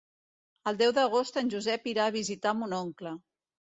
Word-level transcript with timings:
El 0.71 0.77
deu 0.79 0.93
d'agost 0.99 1.37
en 1.43 1.51
Josep 1.55 1.85
irà 1.93 2.07
a 2.07 2.15
visitar 2.19 2.59
mon 2.63 2.75
oncle. 2.83 3.13